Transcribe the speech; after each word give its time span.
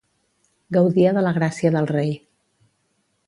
Gaudia 0.77 1.11
de 1.17 1.23
la 1.27 1.33
gràcia 1.37 1.71
del 1.77 1.91
rei. 1.93 2.11